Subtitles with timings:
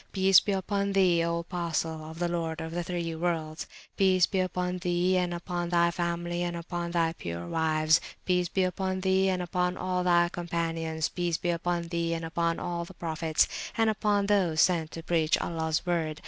[0.13, 3.67] Peace be upon Thee, O Apostle of the Lord of the (three) Worlds!
[3.97, 8.01] Peace be upon Thee, and upon Thy Family, and upon Thy pure Wives!
[8.25, 11.07] Peace be upon Thee, and upon all Thy Companions!
[11.07, 15.37] Peace be upon Thee, and upon all the Prophets, and upon those sent to preach
[15.37, 16.19] Allah's Word!